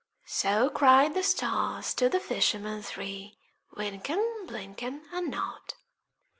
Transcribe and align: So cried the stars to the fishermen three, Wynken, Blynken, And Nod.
So 0.25 0.71
cried 0.71 1.13
the 1.13 1.21
stars 1.21 1.93
to 1.93 2.09
the 2.09 2.19
fishermen 2.19 2.81
three, 2.81 3.37
Wynken, 3.77 4.47
Blynken, 4.47 5.03
And 5.13 5.29
Nod. 5.29 5.75